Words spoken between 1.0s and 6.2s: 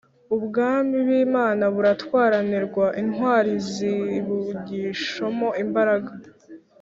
b’imana buratwaranirwa intwari zibugishimo imbaraga